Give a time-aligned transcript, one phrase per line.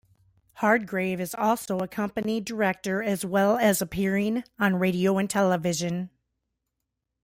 [0.61, 6.09] Hardgrave is also a company director as well as appearing on radio and television.